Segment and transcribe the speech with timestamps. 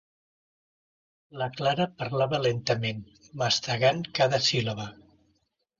[1.41, 3.07] La Clara parlava lentament,
[3.45, 4.93] mastegant cada síl·laba.